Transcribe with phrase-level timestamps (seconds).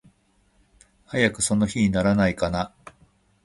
[1.05, 2.73] 早くその日にならないかな。